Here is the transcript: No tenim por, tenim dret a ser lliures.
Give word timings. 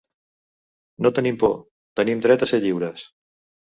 No 1.05 1.13
tenim 1.19 1.39
por, 1.45 1.55
tenim 2.03 2.27
dret 2.27 2.43
a 2.43 2.53
ser 2.55 2.65
lliures. 2.69 3.11